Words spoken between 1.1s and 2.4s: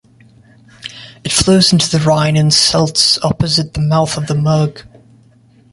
It flows into the Rhine